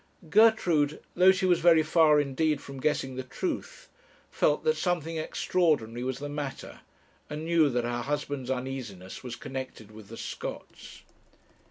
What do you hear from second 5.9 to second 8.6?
was the matter, and knew that her husband's